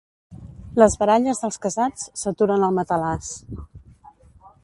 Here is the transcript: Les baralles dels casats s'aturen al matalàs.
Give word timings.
Les 0.83 0.95
baralles 1.01 1.41
dels 1.43 1.59
casats 1.65 2.07
s'aturen 2.23 2.67
al 2.69 2.75
matalàs. 2.79 3.31